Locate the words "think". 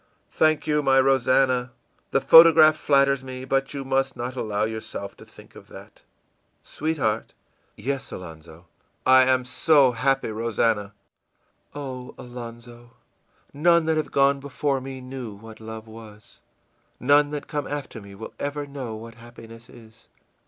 5.27-5.55